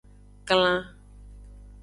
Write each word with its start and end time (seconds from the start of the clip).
Klan. 0.47 0.79